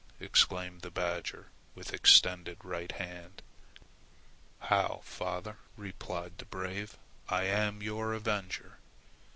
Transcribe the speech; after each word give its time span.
exclaimed 0.19 0.81
the 0.81 0.89
badger 0.89 1.49
with 1.75 1.93
extended 1.93 2.57
right 2.63 2.93
hand. 2.93 3.43
"How, 4.61 5.01
father," 5.03 5.57
replied 5.77 6.39
the 6.39 6.45
brave; 6.45 6.97
"I 7.29 7.43
am 7.43 7.83
your 7.83 8.13
avenger!" 8.13 8.79